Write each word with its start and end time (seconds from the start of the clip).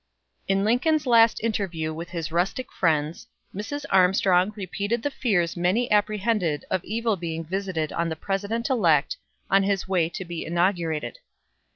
In 0.47 0.63
Lincoln's 0.63 1.05
last 1.05 1.39
interview 1.43 1.93
with 1.93 2.09
his 2.09 2.31
rustic 2.31 2.71
friends, 2.71 3.27
Mrs. 3.53 3.85
Armstrong 3.91 4.51
repeated 4.55 5.03
the 5.03 5.11
fears 5.11 5.55
many 5.55 5.91
apprehended 5.91 6.65
of 6.71 6.83
evil 6.83 7.15
being 7.15 7.43
visited 7.43 7.93
on 7.93 8.09
the 8.09 8.15
President 8.15 8.71
elect 8.71 9.17
on 9.51 9.61
his 9.61 9.87
way 9.87 10.09
to 10.09 10.25
be 10.25 10.43
inaugurated. 10.43 11.19